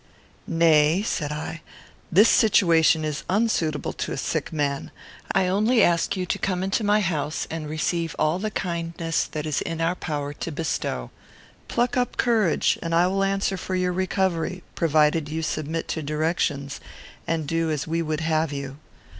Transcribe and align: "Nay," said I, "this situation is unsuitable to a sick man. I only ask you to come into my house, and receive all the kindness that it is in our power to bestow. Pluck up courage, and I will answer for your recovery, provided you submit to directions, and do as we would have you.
"Nay," 0.47 1.03
said 1.03 1.31
I, 1.31 1.61
"this 2.11 2.27
situation 2.27 3.05
is 3.05 3.23
unsuitable 3.29 3.93
to 3.97 4.11
a 4.11 4.17
sick 4.17 4.51
man. 4.51 4.89
I 5.31 5.45
only 5.45 5.83
ask 5.83 6.17
you 6.17 6.25
to 6.25 6.39
come 6.39 6.63
into 6.63 6.83
my 6.83 7.01
house, 7.01 7.45
and 7.51 7.69
receive 7.69 8.15
all 8.17 8.39
the 8.39 8.49
kindness 8.49 9.25
that 9.25 9.45
it 9.45 9.49
is 9.49 9.61
in 9.61 9.79
our 9.79 9.93
power 9.93 10.33
to 10.33 10.51
bestow. 10.51 11.11
Pluck 11.67 11.97
up 11.97 12.17
courage, 12.17 12.79
and 12.81 12.95
I 12.95 13.05
will 13.05 13.23
answer 13.23 13.57
for 13.57 13.75
your 13.75 13.93
recovery, 13.93 14.63
provided 14.73 15.29
you 15.29 15.43
submit 15.43 15.87
to 15.89 16.01
directions, 16.01 16.79
and 17.27 17.45
do 17.45 17.69
as 17.69 17.85
we 17.85 18.01
would 18.01 18.21
have 18.21 18.51
you. 18.51 18.77